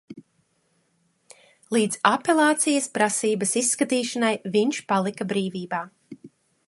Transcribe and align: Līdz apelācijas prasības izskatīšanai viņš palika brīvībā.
Līdz 1.75 1.99
apelācijas 2.11 2.89
prasības 2.97 3.53
izskatīšanai 3.61 4.33
viņš 4.57 4.81
palika 4.93 5.29
brīvībā. 5.35 5.85